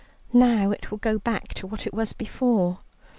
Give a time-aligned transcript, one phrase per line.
[0.33, 2.79] Now it will go back to what it was before."